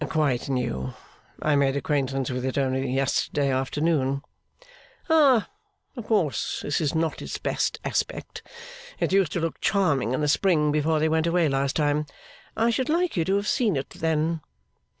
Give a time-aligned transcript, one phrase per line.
[0.09, 0.95] 'Quite new.
[1.43, 4.23] I made acquaintance with it only yesterday afternoon.'
[5.11, 5.47] 'Ah!
[5.95, 8.41] Of course this is not its best aspect.
[8.99, 12.07] It used to look charming in the spring, before they went away last time.
[12.57, 14.41] I should like you to have seen it then.